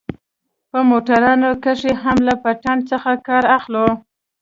[0.69, 3.87] په موټرانو کښې هم له پټن څخه کار اخلو.